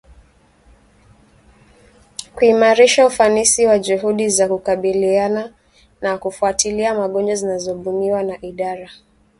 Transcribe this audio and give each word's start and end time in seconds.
kuimarisha 2.35 3.05
ufanisi 3.07 3.65
wa 3.65 3.79
juhudi 3.79 4.29
za 4.29 4.47
kukabiliana 4.47 5.53
na 6.01 6.17
kufuatilia 6.17 6.95
magonjwa 6.95 7.35
zinazobuniwa 7.35 8.23
na 8.23 8.41
Idara 8.41 8.89